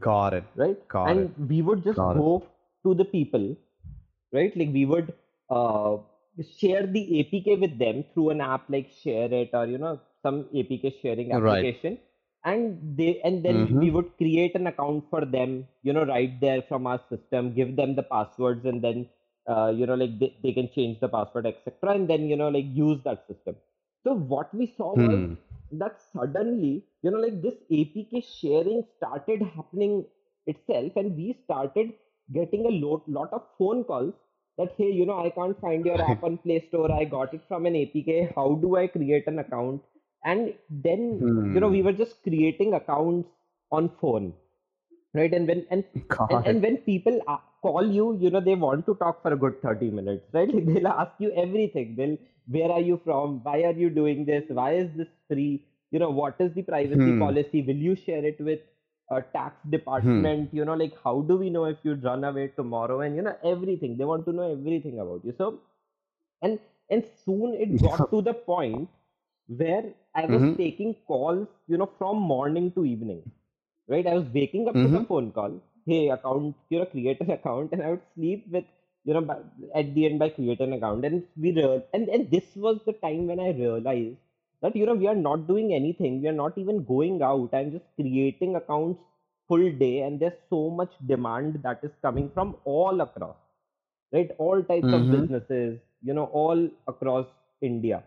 [0.00, 0.44] Got it.
[0.56, 1.30] right Got and it.
[1.50, 2.22] we would just Got it.
[2.22, 2.42] go
[2.84, 3.44] to the people
[4.32, 5.12] right like we would
[5.50, 5.96] uh,
[6.58, 10.44] share the apk with them through an app like share it or you know some
[10.54, 11.98] apk sharing application.
[11.98, 12.00] Right.
[12.44, 13.80] And they and then Mhm.
[13.80, 17.76] we would create an account for them you know right there from our system give
[17.76, 19.08] them the passwords and then
[19.48, 22.48] uh, you know like they, they can change the password etc and then you know
[22.48, 23.56] like use that system
[24.04, 25.34] so what we saw was Hmm.
[25.72, 30.04] that suddenly you know like this apk sharing started happening
[30.46, 31.92] itself and we started
[32.32, 34.14] getting a lot, lot of phone calls
[34.58, 37.42] that hey you know i can't find your app on play store i got it
[37.48, 39.82] from an apk how do i create an account
[40.24, 41.76] and then you know Hmm.
[41.76, 43.28] we were just creating accounts
[43.70, 44.32] on phone
[45.14, 45.32] right?
[45.32, 45.84] And when and
[46.28, 47.20] and, and when people
[47.62, 50.52] call you you know they want to talk for a good 30 minutes right?
[50.52, 51.94] Like they'll ask you everything.
[51.96, 52.16] They'll
[52.48, 53.40] where are you from?
[53.42, 54.44] Why are you doing this?
[54.48, 55.66] Why is this free?
[55.90, 57.24] You know what is the privacy Hmm.
[57.24, 57.62] policy?
[57.62, 58.60] Will you share it with
[59.10, 60.52] a tax department?
[60.52, 63.00] You know like how do we know if you'd run away tomorrow?
[63.00, 63.96] And you know everything.
[63.96, 65.32] They want to know everything about you.
[65.38, 65.60] So
[66.42, 66.58] and
[66.90, 68.88] and soon it got to the point
[69.60, 70.58] where i was Mhm.
[70.58, 73.22] taking calls you know from morning to evening
[73.88, 74.06] right?
[74.06, 75.60] I was waking up to the phone call.
[75.86, 78.64] Hey account you know create an account and i would sleep with
[79.04, 79.36] you know by,
[79.74, 81.04] at the end by create an account.
[81.04, 84.16] And we real and and this was the time when i realized
[84.62, 86.20] that you know we are not doing anything.
[86.22, 87.50] We are not even going out.
[87.54, 89.00] I'm just creating accounts
[89.48, 93.36] full day and there's so much demand that is coming from all across
[94.12, 94.30] right?
[94.38, 95.10] All types of Mhm.
[95.10, 97.26] businesses you know all across
[97.62, 98.02] india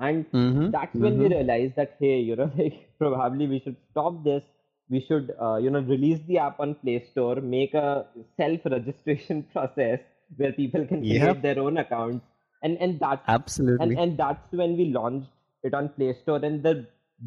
[0.00, 0.74] and Mhm.
[0.74, 1.34] that's when we Mhm.
[1.34, 4.44] realized that hey you know like probably we should stop this
[4.90, 9.42] we should uh, you know release the app on play store make a self registration
[9.52, 10.00] process
[10.36, 11.42] where people can create Yep.
[11.42, 12.24] their own accounts
[12.62, 13.78] and and that's Absolutely.
[13.78, 15.30] and and that's when we launched
[15.62, 16.74] it on play store and the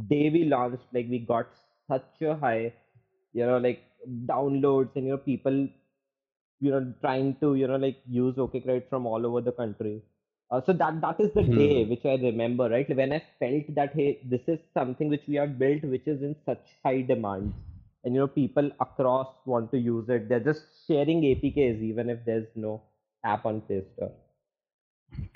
[0.09, 1.47] day we launched like we got
[1.89, 2.73] such a high
[3.33, 3.83] you know like
[4.33, 5.57] downloads and you know people
[6.59, 10.01] you know trying to you know like use okay credit from all over the country
[10.53, 11.89] uh, so that that is the day Hmm.
[11.91, 15.57] which i remember right when i felt that hey this is something which we have
[15.63, 17.53] built which is in such high demand
[18.03, 22.25] and you know people across want to use it they're just sharing apks even if
[22.25, 22.81] there's no
[23.35, 24.13] app on play store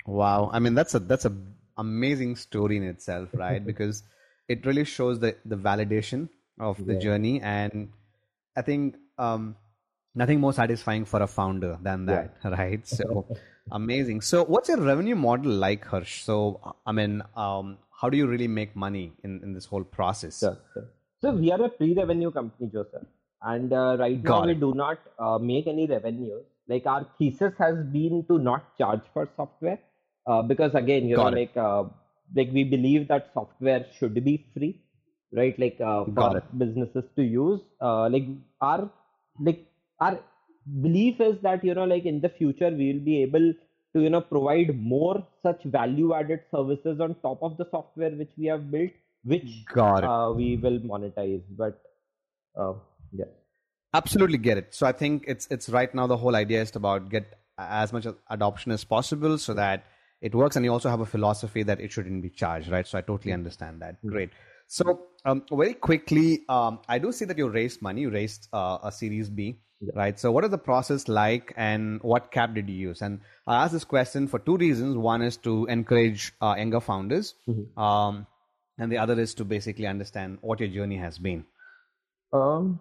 [0.06, 0.50] Wow.
[0.52, 1.32] I mean, that's a that's a
[1.76, 3.64] amazing story in itself, right?
[3.64, 4.02] because
[4.48, 6.28] it really shows the the validation
[6.58, 7.04] of the Yeah.
[7.04, 7.90] journey, and
[8.56, 9.56] I think um,
[10.14, 12.24] nothing more satisfying for a founder than Yeah.
[12.24, 12.86] that, right?
[12.86, 13.26] So
[13.72, 14.20] amazing.
[14.20, 16.22] So, what's your revenue model like, Harsh?
[16.22, 20.40] So, I mean, um, how do you really make money in in this whole process?
[20.40, 20.88] Sure, sure.
[21.20, 23.06] So we are a pre-revenue company, Joseph,
[23.42, 26.44] and uh, right now Got we do not uh, make any revenues.
[26.68, 29.78] Like our thesis has been to not charge for software,
[30.26, 31.40] uh, because again, you Got know, it.
[31.40, 31.84] like uh,
[32.36, 34.80] like we believe that software should be free,
[35.32, 35.58] right?
[35.58, 37.60] Like uh, for businesses to use.
[37.80, 38.26] Uh, like
[38.60, 38.90] our
[39.40, 39.66] like
[40.00, 40.20] our
[40.82, 43.52] belief is that you know, like in the future we will be able
[43.94, 48.46] to you know provide more such value-added services on top of the software which we
[48.46, 48.90] have built,
[49.24, 51.42] which uh, we will monetize.
[51.50, 51.80] But
[52.58, 52.74] uh,
[53.12, 53.26] yeah,
[53.94, 54.74] Absolutely get it.
[54.74, 58.06] So I think it's it's right now the whole idea is about get as much
[58.28, 59.86] adoption as possible so that
[60.20, 62.86] it works, and you also have a philosophy that it shouldn't be charged, right?
[62.86, 63.96] So I totally understand that.
[64.04, 64.30] Great.
[64.66, 68.02] So, um, very quickly, um, I do see that you raised money.
[68.02, 69.60] You raised uh, a Series B.
[69.94, 70.18] right?
[70.18, 73.02] So, what is the process like, and what cap did you use?
[73.02, 74.96] And I ask this question for two reasons.
[74.96, 77.80] One is to encourage uh, younger founders, mm-hmm.
[77.80, 78.26] um,
[78.78, 81.44] and the other is to basically understand what your journey has been.
[82.32, 82.80] Um,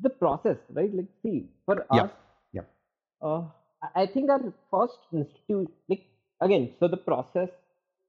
[0.00, 0.94] the process, right?
[0.94, 2.02] Like, see, for yeah.
[2.02, 2.10] us,
[2.52, 2.62] yeah.
[3.22, 3.42] Uh,
[3.94, 6.04] I think our first institute, like
[6.40, 7.48] again, so the process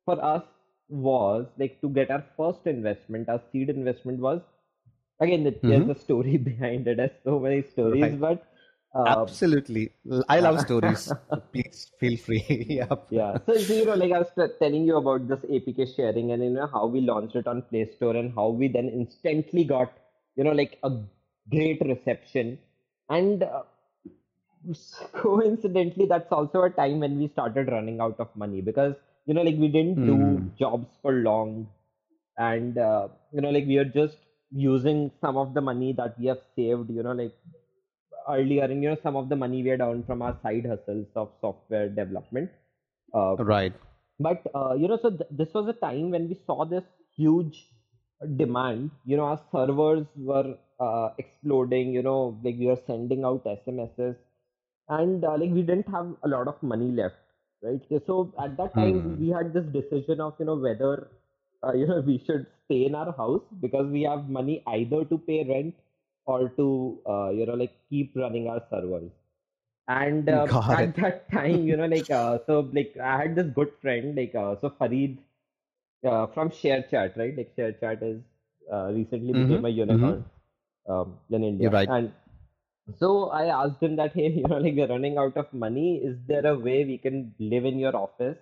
[0.06, 0.44] for us
[0.90, 4.42] was like to get our first investment, our seed investment was
[5.22, 5.70] again mm-hmm.
[5.70, 6.98] there's a story behind it.
[6.98, 8.20] There's so many stories, right.
[8.20, 8.48] but
[8.94, 9.92] uh, absolutely,
[10.28, 11.12] I love stories.
[11.54, 12.44] Please feel free.
[12.70, 13.38] yeah, yeah.
[13.46, 16.50] So, so, you know, like I was telling you about this APK sharing and you
[16.50, 19.94] know how we launched it on Play Store and how we then instantly got
[20.36, 20.92] you know like a
[21.50, 22.58] great reception
[23.10, 23.44] and.
[23.44, 23.64] Uh,
[25.14, 28.94] coincidentally that's also a time when we started running out of money because
[29.26, 30.06] you know like we didn't mm.
[30.06, 30.48] do hmm.
[30.56, 31.68] jobs for long
[32.38, 34.18] and uh, you know like we are just
[34.52, 37.36] using some of the money that we have saved you know like
[38.30, 41.08] earlier and you know some of the money we had earned from our side hustles
[41.16, 42.50] of software development.
[43.14, 43.74] Uh, right.
[44.20, 46.84] but uh, you know so th- this was a time when we saw this
[47.16, 47.68] huge
[48.38, 48.92] demand.
[49.06, 54.16] You know our servers were uh, exploding you know like we were sending out smss
[54.90, 57.16] and uh, like we didn't have a lot of money left
[57.62, 57.82] right?
[58.06, 59.22] So at that time hmm.
[59.22, 61.10] we had this decision of you know whether
[61.64, 65.18] uh, you know we should stay in our house because we have money either to
[65.18, 65.76] pay rent
[66.26, 69.12] or to uh, you know like keep running our servers
[69.88, 70.46] and uh,
[70.78, 74.36] at that time you know like uh, so like i had this good friend like
[74.36, 75.18] uh, so farid
[76.06, 78.22] uh, from ShareChat right like ShareChat is
[78.72, 79.48] uh, recently mm-hmm.
[79.50, 80.92] became a unicorn mm-hmm.
[80.92, 81.90] um, in india You're right.
[81.90, 82.12] and
[83.00, 86.02] so I asked him that, hey, you know, like we're running out of money.
[86.04, 88.38] Is there a way we can live in your office?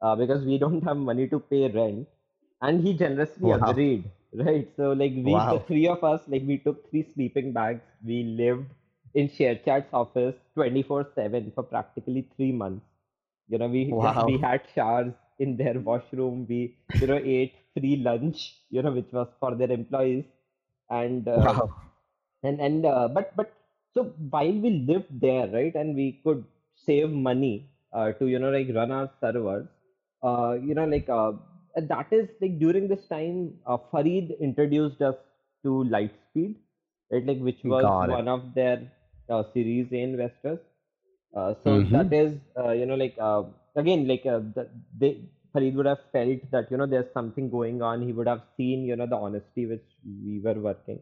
[0.00, 2.06] Uh, because we don't have money to pay rent.
[2.64, 3.70] And he generously wow.
[3.70, 4.68] agreed, right?
[4.76, 5.58] So like we, wow.
[5.58, 7.82] the three of us, like we took three sleeping bags.
[8.04, 8.66] We lived
[9.14, 12.86] in ShareChat's office 24/7 for practically three months.
[13.48, 14.24] You know, we wow.
[14.26, 16.46] we had showers in their washroom.
[16.48, 16.60] We
[17.00, 18.46] you know ate free lunch.
[18.70, 20.24] You know, which was for their employees.
[20.90, 21.74] And uh, wow.
[22.42, 23.52] and and uh, but but
[23.94, 26.44] so while we lived there right and we could
[26.86, 29.66] save money uh, to you know like run our servers
[30.22, 31.08] uh, you know like
[31.76, 35.16] uh, that is like during this time uh, farid introduced us
[35.62, 36.56] to lightspeed
[37.10, 37.84] right like which was
[38.18, 38.90] one of their
[39.30, 40.58] uh, series a investors
[41.36, 41.92] uh, so mm-hmm.
[41.96, 43.42] that is uh, you know like uh,
[43.76, 45.12] again like uh, the, they
[45.52, 48.84] farid would have felt that you know there's something going on he would have seen
[48.84, 49.88] you know the honesty which
[50.26, 51.00] we were working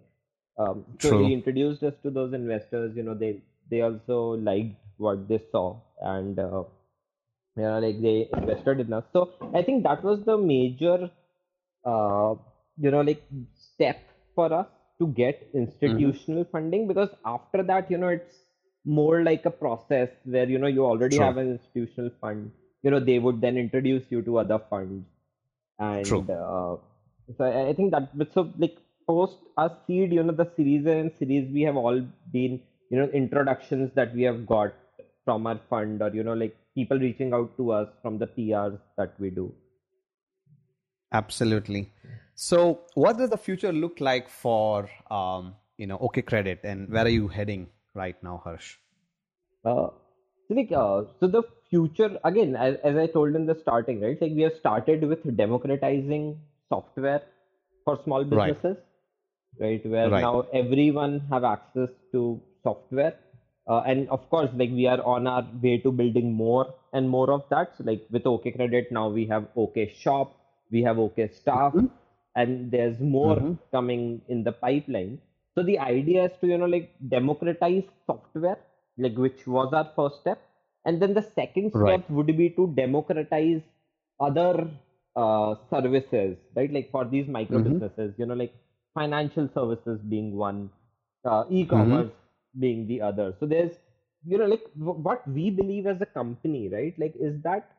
[0.58, 1.26] um, so True.
[1.26, 2.92] he introduced us to those investors.
[2.94, 6.64] You know, they they also liked what they saw, and uh,
[7.56, 9.04] you know, like they invested in us.
[9.12, 11.10] So I think that was the major,
[11.84, 12.34] uh,
[12.78, 13.22] you know, like
[13.54, 14.00] step
[14.34, 14.66] for us
[14.98, 16.50] to get institutional mm-hmm.
[16.52, 18.36] funding because after that, you know, it's
[18.84, 21.24] more like a process where you know you already True.
[21.24, 22.50] have an institutional fund.
[22.82, 25.06] You know, they would then introduce you to other funds,
[25.78, 26.76] and uh,
[27.36, 28.16] so I think that.
[28.18, 32.00] But so like post our seed, you know, the series and series we have all
[32.32, 32.60] been,
[32.90, 34.74] you know, introductions that we have got
[35.24, 38.78] from our fund or, you know, like people reaching out to us from the PRs
[38.96, 39.52] that we do.
[41.12, 41.90] Absolutely.
[42.34, 47.04] So, what does the future look like for, um, you know, OK Credit and where
[47.04, 48.76] are you heading right now, Harsh?
[49.64, 49.88] Uh,
[50.48, 54.20] so, uh, so the future, again, as, as I told in the starting, right?
[54.20, 56.38] Like, we have started with democratizing
[56.70, 57.22] software
[57.84, 58.76] for small businesses.
[58.76, 58.86] Right
[59.60, 60.22] right where right.
[60.22, 63.14] now everyone have access to software
[63.68, 67.30] uh, and of course like we are on our way to building more and more
[67.32, 70.34] of that so like with ok credit now we have ok shop
[70.70, 71.86] we have ok staff mm-hmm.
[72.36, 73.52] and there's more mm-hmm.
[73.70, 75.18] coming in the pipeline
[75.54, 78.58] so the idea is to you know like democratize software
[78.98, 80.40] like which was our first step
[80.84, 82.10] and then the second step right.
[82.10, 83.60] would be to democratize
[84.20, 84.68] other
[85.14, 87.74] uh, services right like for these micro mm-hmm.
[87.74, 88.52] businesses you know like
[88.94, 90.70] financial services being one,
[91.24, 92.21] uh, e-commerce mm-hmm.
[92.58, 93.34] Being the other.
[93.40, 93.72] So there's,
[94.26, 96.94] you know, like w- what we believe as a company, right?
[96.98, 97.70] Like, is that,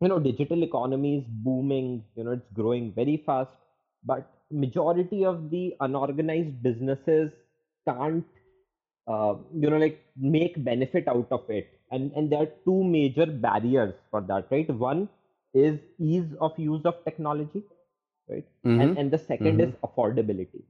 [0.00, 3.50] you know, digital economy is booming, you know, it's growing very fast,
[4.04, 7.30] but majority of the unorganized businesses
[7.86, 8.24] can't,
[9.06, 11.68] uh, you know, like make benefit out of it.
[11.90, 14.68] And, and there are two major barriers for that, right?
[14.70, 15.08] One
[15.54, 17.62] is ease of use of technology
[18.28, 18.80] right mm-hmm.
[18.80, 19.60] and and the 2nd mm-hmm.
[19.60, 20.62] is affordability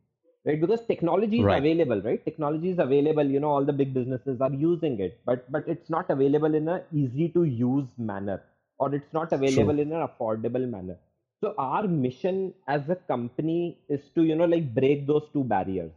[0.47, 1.59] right because technology is right.
[1.59, 5.51] available right technology is available you know all the big businesses are using it but
[5.57, 8.39] but it's not available in a easy to use manner
[8.79, 9.83] or it's not available True.
[9.85, 10.97] in an affordable manner
[11.41, 15.93] so our mission as a company is to you know like break those two barriers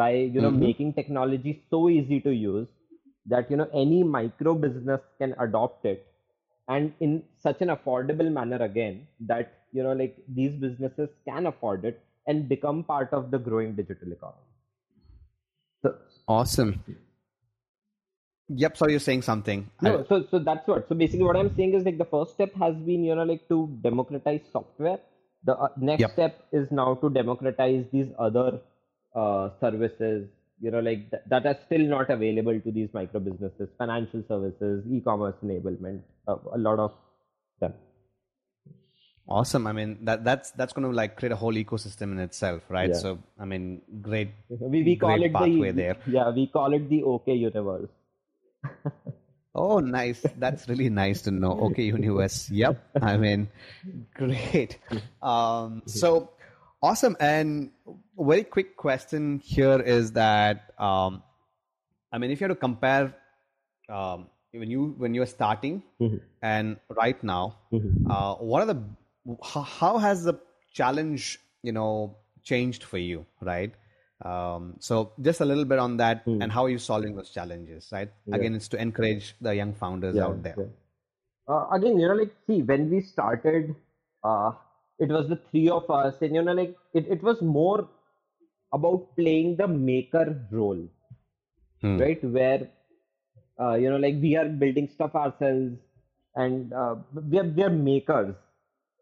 [0.00, 0.60] by you know Mhm.
[0.66, 2.68] making technology so easy to use
[3.26, 6.06] that you know any micro business can adopt it
[6.68, 11.84] and in such an affordable manner again that you know like these businesses can afford
[11.84, 14.48] it and become part of the growing digital economy
[15.82, 15.94] so
[16.28, 16.72] Awesome.
[18.48, 18.76] Yep.
[18.76, 19.70] So you're saying something.
[19.82, 22.32] I- no so so that's what so basically what i'm saying is like the first
[22.36, 24.98] step has been you know like to democratize software
[25.44, 26.12] the uh, next Yep.
[26.16, 28.60] step is now to democratize these other
[29.14, 30.28] uh, services
[30.60, 34.84] you know like th- that are still not available to these micro businesses financial services
[34.98, 36.92] e-commerce enablement uh, a lot of
[37.60, 37.74] them
[39.28, 39.66] Awesome.
[39.66, 42.88] I mean that that's that's going to like create a whole ecosystem in itself, right?
[42.88, 42.96] Yeah.
[42.96, 44.30] So I mean, great.
[44.48, 45.96] we, we call Great it pathway the there.
[46.06, 47.90] yeah we call it the okay universe
[49.54, 50.24] Oh, nice.
[50.38, 51.52] That's really nice to know.
[51.68, 52.48] Okay, universe.
[52.48, 52.80] Yep.
[53.02, 53.48] I mean,
[54.14, 54.78] great.
[55.20, 56.30] Um, so
[56.80, 57.16] awesome.
[57.18, 61.22] And a very quick question here is that um,
[62.12, 63.16] I mean, if you had to compare
[63.88, 66.20] um, when you when you were starting Mhm.
[66.40, 68.08] and right now, Mhm.
[68.08, 68.80] uh, what are the
[69.42, 70.34] how, how has the
[70.72, 73.72] challenge you know changed for you, right?
[74.24, 76.40] Um, so just a little bit on that Hmm.
[76.40, 78.10] and how are you solving those challenges, right?
[78.26, 78.34] Yeah.
[78.34, 80.58] Again, it's to encourage the young founders Yeah, out there.
[80.58, 80.64] yeah.
[81.48, 83.74] Uh, again, you know, like, see, when we started,
[84.24, 84.52] uh,
[84.98, 87.88] it was the three of us, and you know, like, it, it was more
[88.72, 90.82] about playing the maker role,
[91.80, 91.98] Hmm.
[91.98, 92.22] right?
[92.22, 92.68] Where,
[93.60, 95.76] uh, you know, like, we are building stuff ourselves,
[96.34, 96.96] and uh,
[97.30, 98.34] we are we are makers,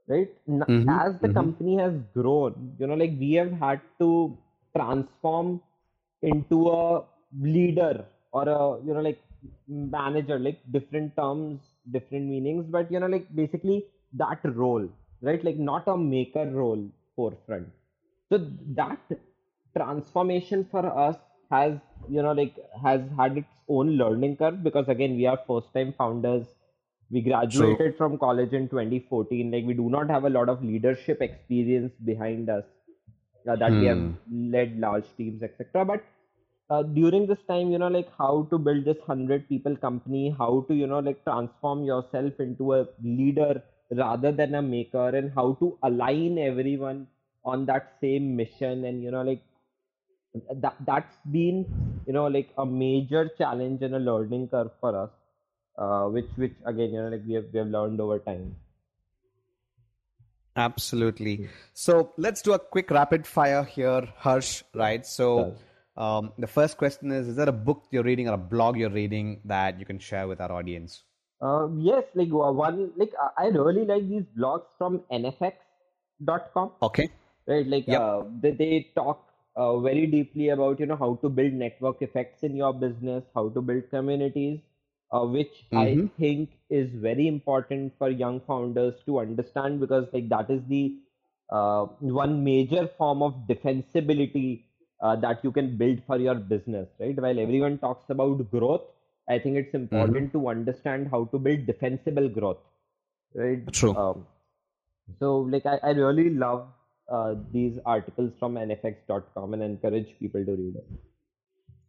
[0.08, 0.30] right?
[0.68, 1.28] Mhm, As the mhm.
[1.28, 4.36] company has grown, you know, like, we have had to
[4.76, 5.60] transform
[6.22, 7.04] into a
[7.40, 9.22] leader or a you know like
[9.68, 11.60] manager like different terms
[11.92, 14.88] different meanings but you know like basically that role
[15.22, 16.82] right like not a maker role
[17.14, 17.68] forefront
[18.28, 18.38] so
[18.80, 18.98] that
[19.76, 21.16] transformation for us
[21.50, 25.72] has you know like has had its own learning curve because again we are first
[25.74, 26.54] time founders
[27.10, 31.20] we graduated from college in 2014 like we do not have a lot of leadership
[31.22, 32.64] experience behind us
[33.48, 34.16] uh, that we have Hmm.
[34.30, 36.04] led large teams etc but
[36.70, 40.64] uh, during this time you know like how to build this 100 people company how
[40.68, 45.52] to you know like transform yourself into a leader rather than a maker and how
[45.60, 47.06] to align everyone
[47.44, 49.42] on that same mission and you know like
[50.62, 51.66] that that's been
[52.06, 55.10] you know like a major challenge and a learning curve for us
[55.78, 58.54] uh, which which again you know like we have we have learned over time
[60.56, 61.48] Absolutely.
[61.74, 64.62] So let's do a quick rapid fire here, Harsh.
[64.74, 65.04] Right.
[65.04, 65.54] So
[65.96, 68.90] um, the first question is: Is there a book you're reading or a blog you're
[68.90, 71.02] reading that you can share with our audience?
[71.42, 77.08] Uh, yes, like uh, one, like I I really like these blogs from nfx.com, Okay.
[77.46, 77.66] right?
[77.66, 78.00] Like Yep.
[78.00, 79.22] uh, they, they talk
[79.56, 83.50] uh, very deeply about you know how to build network effects in your business, how
[83.50, 84.60] to build communities,
[85.12, 86.10] uh, which I Mhm.
[86.18, 90.98] think is very important for young founders to understand because like that is the
[91.50, 94.64] uh, one major form of defensibility
[95.00, 97.16] uh, that you can build for your business, right?
[97.20, 98.82] While everyone talks about growth,
[99.28, 102.58] I think it's important to understand how to build defensible growth,
[103.34, 103.62] right?
[103.72, 103.96] True.
[103.96, 104.26] Um,
[105.18, 106.68] so, like, I, I really love
[107.10, 110.86] uh, these articles from nfx.com and encourage people to read it.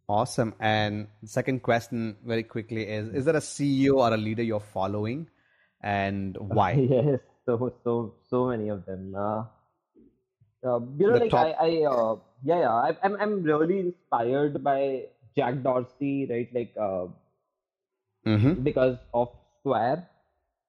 [0.08, 0.54] Awesome.
[0.58, 5.28] And second question, very quickly, is: Is there a CEO or a leader you're following,
[5.82, 6.72] and why?
[6.90, 9.14] yes, so so so many of them.
[9.14, 9.44] Uh,
[10.64, 13.80] uh, you know, The like top- I, I uh, yeah, yeah, I, I'm I'm really
[13.80, 15.04] inspired by
[15.36, 16.48] Jack Dorsey, right?
[16.54, 17.06] Like uh,
[18.26, 18.62] Mm-hmm.
[18.62, 19.28] because of
[19.60, 20.08] Square,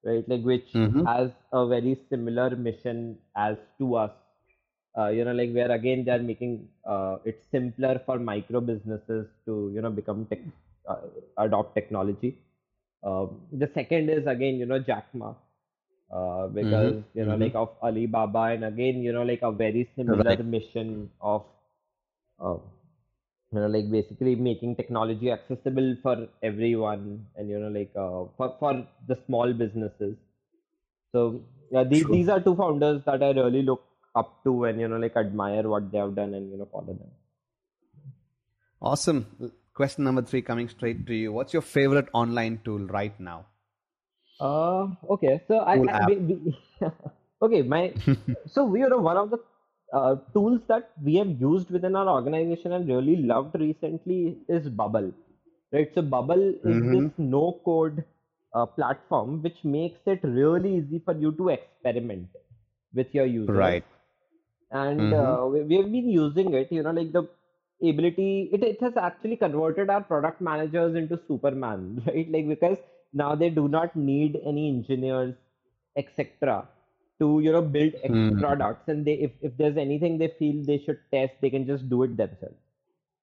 [0.03, 0.27] right?
[0.27, 1.05] Like which Mhm.
[1.05, 4.11] has a very similar mission as to us.
[4.97, 9.27] Uh, you know, like where again they are making uh, it simpler for micro businesses
[9.45, 10.39] to you know become tech,
[10.87, 10.97] uh,
[11.37, 12.37] adopt technology.
[13.03, 15.33] Um, the second is again you know Jack Ma,
[16.11, 17.45] uh, because Mhm, you know mhm.
[17.45, 20.43] like of Alibaba and again you know like a very similar Right.
[20.43, 21.45] mission of
[22.39, 22.57] uh,
[23.51, 28.49] you know like basically making technology accessible for everyone and you know like uh, for
[28.59, 28.73] for
[29.07, 30.15] the small businesses
[31.11, 31.41] so
[31.71, 32.17] yeah these, True.
[32.17, 33.83] these are two founders that i really look
[34.15, 36.93] up to and you know like admire what they have done and you know follow
[36.93, 37.11] them
[38.81, 39.53] Awesome.
[39.73, 41.31] Question number three, coming straight to you.
[41.31, 43.45] What's your favorite online tool right now?
[44.47, 46.07] uh okay so i, Cool I app.
[46.07, 46.57] we, we,
[47.41, 47.93] okay my
[48.47, 49.39] so we are one of the
[49.93, 55.11] uh, tools that we have used within our organization and really loved recently is bubble
[55.73, 56.93] right so bubble is Mhm.
[56.93, 58.03] this no code
[58.53, 62.27] uh, platform which makes it really easy for you to experiment
[62.93, 63.83] with your users Right.
[64.71, 65.13] And Mhm.
[65.13, 67.23] uh, we, we have been using it you know like the
[67.81, 72.29] ability it, it has actually converted our product managers into superman right?
[72.31, 72.77] Like because
[73.13, 75.35] now they do not need any engineers
[75.95, 76.67] etc
[77.19, 78.39] to you know build X Hmm.
[78.39, 78.87] products.
[78.87, 82.03] And they if, if there's anything they feel they should test they can just do
[82.03, 82.57] it themselves.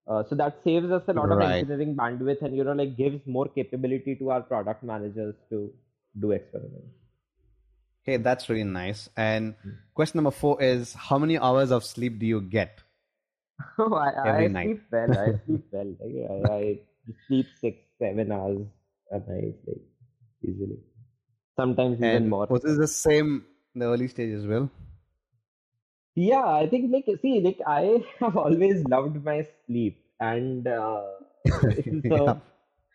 [0.07, 3.27] Uh, so that saves us a lot of engineering bandwidth and you know like gives
[3.27, 5.73] more capability to our product managers to
[6.21, 7.06] do experiments
[8.07, 9.11] Hey, that's really nice.
[9.17, 9.77] And Hmm.
[9.95, 12.83] question number four is how many hours of sleep do you get?
[13.79, 14.61] Oh, I, I night.
[14.61, 15.17] sleep well.
[15.19, 15.95] I sleep well.
[16.03, 16.81] I, I
[17.27, 18.67] sleep six, seven hours
[19.11, 19.83] a night, like
[20.43, 20.79] easily.
[21.57, 22.49] Sometimes even And more.
[22.49, 23.45] was this the same
[23.75, 24.71] in the early stage as well?
[26.15, 31.05] Yeah, I think like see, like I have always loved my sleep, and uh,
[32.09, 32.41] so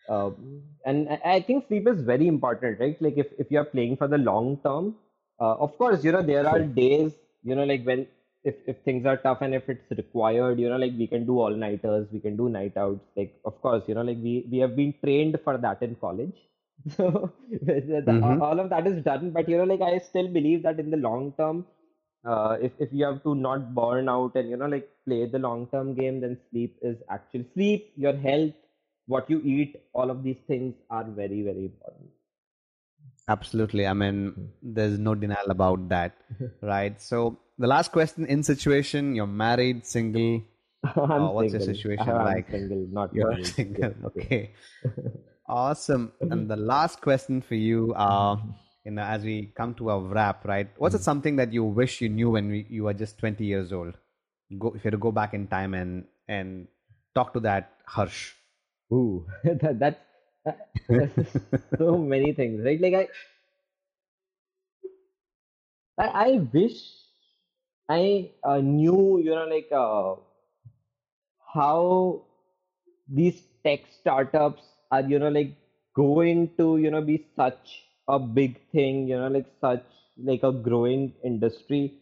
[0.08, 3.00] um, and I I think sleep is very important, right?
[3.00, 4.96] Like if if you are playing for the long term,
[5.42, 7.12] uh, of course, you know there are days,
[7.44, 8.06] you know, like when
[8.44, 11.38] if if things are tough and if it's required, you know, like we can do
[11.40, 13.06] all nighters, we can do night outs.
[13.16, 16.36] Like of course, you know, like we we have been trained for that in college.
[16.96, 17.30] So
[18.06, 18.44] Mhm.
[18.48, 20.96] all of that is done, but you know, like I still believe that in the
[20.96, 21.64] long term,
[22.24, 25.38] uh, if if you have to not burn out and you know like play the
[25.38, 28.54] long term game, then sleep is actually sleep, your health,
[29.06, 32.10] what you eat, all of these things are very very important.
[33.28, 33.86] Absolutely.
[33.86, 33.98] I Hmm.
[33.98, 36.16] mean, there's no denial about that,
[36.62, 37.00] right?
[37.00, 40.42] So the last question in situation, you're married, single,
[40.96, 42.48] Oh, what's your situation I'm like?
[42.50, 43.54] single, not you're married.
[43.56, 43.94] single.
[44.06, 44.52] Okay.
[45.46, 46.12] Awesome.
[46.30, 48.36] And the last question for you, uh,
[48.84, 50.68] you know, as we come to a wrap, right?
[50.78, 50.96] What's Hmm.
[50.96, 53.94] it something that you wish you knew when we, you were just 20 years old?
[54.58, 56.68] Go, if you had to go back in time and and
[57.14, 58.32] talk to that Harsh.
[58.92, 60.00] Ooh, that, that's
[61.78, 62.80] so many things, right?
[62.80, 63.06] Like I,
[65.98, 66.78] I, I wish
[67.88, 70.16] I uh, knew, you know, like uh,
[71.54, 72.22] how
[73.08, 75.52] these tech startups are, you know, like
[75.94, 79.84] going to, you know, be such a big thing, you know, like such
[80.18, 81.94] like a growing industry.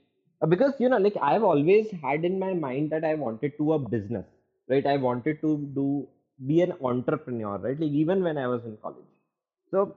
[0.43, 3.75] Uh, Because, you know, like I've always had in my mind that I wanted to
[3.75, 4.27] a business,
[4.69, 4.87] right?
[4.87, 6.09] I wanted to do
[6.47, 7.79] be an entrepreneur, right?
[7.79, 9.07] Like even when I was in college.
[9.71, 9.95] So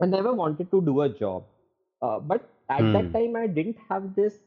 [0.00, 1.44] I never wanted to do a job.
[2.02, 2.92] Uh, but at Hmm.
[2.92, 4.38] that time, I didn't have this,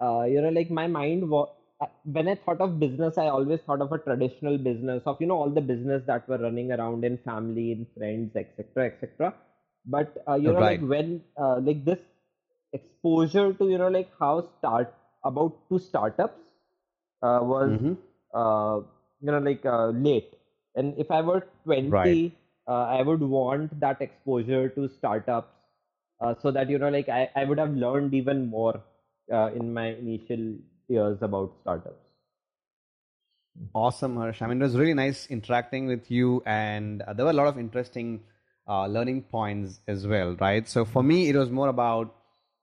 [0.00, 1.48] uh, you know, like my mind was,
[2.04, 5.36] when I thought of business, I always thought of a traditional business of, you know,
[5.36, 9.34] all the business that were running around in family, in friends, etc., etc.
[9.86, 10.80] But, uh, you know, Right.
[10.80, 11.98] like when, uh, like this
[12.72, 14.94] exposure to, you know, like how start
[15.24, 16.40] about to startups
[17.22, 17.96] uh, was Mhm.
[19.20, 20.34] You know like uh, late
[20.74, 22.32] and if i were 20 Right.
[22.68, 25.52] uh, i would want that exposure to startups
[26.20, 28.80] uh, so that you know like i, I would have learned even more
[29.32, 30.54] uh, in my initial
[30.88, 32.06] years about startups
[33.74, 34.42] Awesome, Harsh.
[34.42, 37.46] I mean, it was really nice interacting with you, and uh, there were a lot
[37.46, 38.20] of interesting
[38.68, 40.68] uh, learning points as well, right?
[40.68, 42.14] So for me, it was more about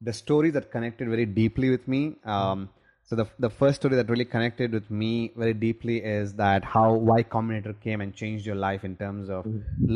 [0.02, 2.18] the stories that connected very deeply with me.
[2.24, 2.70] Um,
[3.06, 6.94] so the the first story that really connected with me very deeply is that how
[6.94, 9.46] Y Combinator came and changed your life in terms of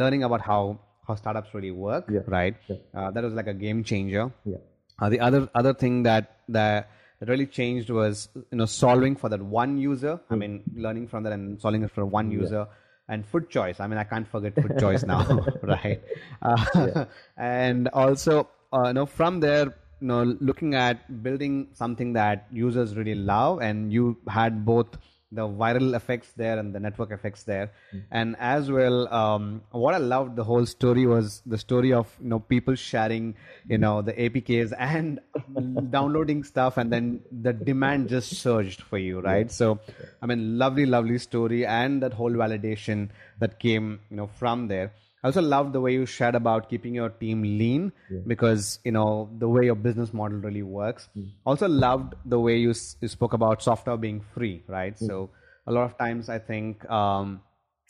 [0.02, 2.20] learning about how how startups really work, Yeah.
[2.28, 2.56] right?
[2.68, 2.76] Yeah.
[2.94, 4.26] Uh, that was like a game changer.
[4.54, 4.58] yeah
[5.00, 6.26] Uh, the other other thing that
[6.58, 6.90] that
[7.20, 10.14] that really changed was you know solving for that one user.
[10.30, 10.54] I mean,
[10.86, 12.68] learning from that and solving it for one user.
[13.16, 13.78] And food choice.
[13.84, 15.20] I mean, I can't forget food choice now,
[15.74, 16.02] right?
[16.42, 17.06] Uh,
[17.38, 19.68] And also, uh, you know, from there,
[20.02, 24.98] you know, looking at building something that users really love, and you had both
[25.32, 27.72] the viral effects there and the network effects there.
[28.12, 32.30] And as well um, what i loved the whole story was the story of you
[32.30, 33.36] know people sharing
[33.68, 35.20] you know the apks and
[35.92, 39.52] downloading stuff and then the demand just surged for you right?
[39.52, 39.80] So
[40.22, 44.94] i mean lovely lovely story and that whole validation that came you know from there
[45.28, 47.92] I also loved the way you shared about keeping your team lean
[48.28, 51.10] because you know the way your business model really works.
[51.46, 54.98] Also loved the way you, you spoke about software being free, right?
[54.98, 55.30] So
[55.66, 57.42] a lot of times I think um,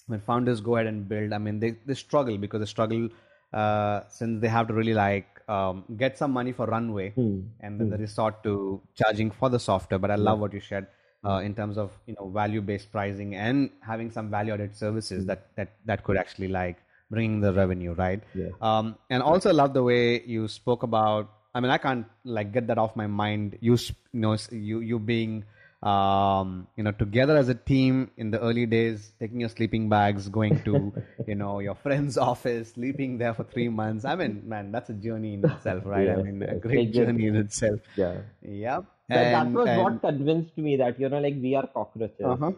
[0.08, 3.10] when founders go ahead and build, I mean they, they struggle because they struggle
[3.54, 7.14] uh, since they have to really like um, get some money for runway
[7.62, 10.00] and then they resort to charging for the software.
[10.00, 10.88] But I love what you shared
[11.24, 15.28] uh, in terms of you know value based pricing and having some value added services
[15.28, 16.78] that that that could actually like
[17.10, 18.50] bringing the revenue right Yeah.
[18.62, 22.68] um and also love the way you spoke about i mean i can't like get
[22.68, 25.46] that off my mind you you know you you being
[25.84, 30.28] um, you know, together as a team in the early days, taking your sleeping bags,
[30.28, 30.92] going to,
[31.28, 34.04] you know, your friend's office, sleeping there for three months.
[34.04, 36.06] I mean, man, that's a journey in itself, right?
[36.08, 37.80] Yes, I mean, a great Like journey in itself.
[37.96, 38.22] Yeah.
[38.42, 38.86] Yep.
[39.10, 42.26] That, that was and- what convinced me that, you know, like we are cockroaches.
[42.26, 42.52] Uh-huh.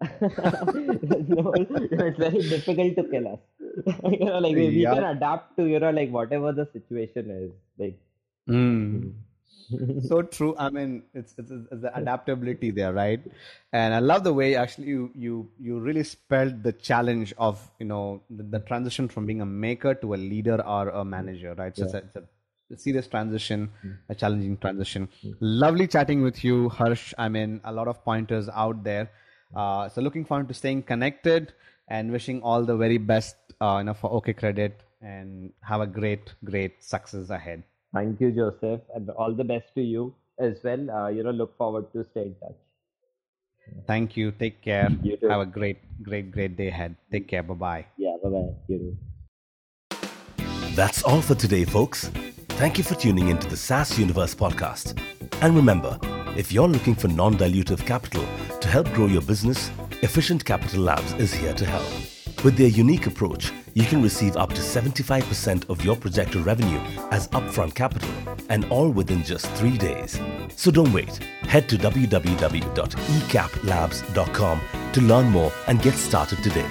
[0.20, 3.38] no, it's very difficult to kill us.
[4.10, 4.94] you know, like we, we Yeah.
[4.94, 7.52] can adapt to, you know, like whatever the situation is.
[7.78, 7.98] Like,
[8.48, 9.12] Mm.
[10.08, 10.54] so true.
[10.58, 13.20] I mean, it's, it's it's the adaptability there, right?
[13.72, 17.86] And I love the way actually you you you really spelled the challenge of you
[17.86, 21.76] know the, the transition from being a maker to a leader or a manager, right?
[21.76, 22.22] So it's, a, it's a
[22.76, 23.70] serious transition,
[24.08, 25.08] a challenging transition.
[25.40, 27.12] Lovely chatting with you, Harsh.
[27.18, 29.10] I mean, a lot of pointers out there.
[29.54, 31.52] Uh, so looking forward to staying connected
[31.88, 36.34] and wishing all the very best, uh, you know, for OkCredit and have a great,
[36.44, 37.62] great success ahead.
[37.94, 40.90] thank you, Joseph, and all the best to you as well.
[40.90, 42.56] Uh, you know, look forward to stay in touch.
[43.86, 44.32] Thank you.
[44.32, 44.88] Take care.
[45.02, 45.28] You too.
[45.28, 46.96] Have a great, great, great day ahead.
[47.12, 47.42] Take care.
[47.42, 47.86] Bye bye.
[47.96, 48.54] Yeah, bye bye.
[48.68, 48.96] You too.
[50.74, 52.10] That's all for today, folks.
[52.60, 55.00] Thank you for tuning into the SaaS Universe podcast.
[55.42, 55.98] And remember,
[56.36, 58.24] if you're looking for non dilutive capital
[58.60, 59.70] to help grow your business,
[60.02, 62.17] Efficient Capital Labs is here to help.
[62.44, 66.78] With their unique approach, you can receive up to 75% of your projected revenue
[67.10, 68.08] as upfront capital,
[68.48, 70.20] and all within just three days.
[70.54, 71.16] So don't wait.
[71.42, 74.60] Head to www.ecaplabs.com
[74.92, 76.70] to learn more and get started today.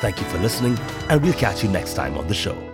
[0.00, 0.78] Thank you for listening,
[1.08, 2.69] and we'll catch you next time on the show.